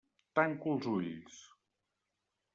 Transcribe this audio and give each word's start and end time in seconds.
Tanco 0.39 0.71
els 0.77 0.87
ulls. 0.93 1.39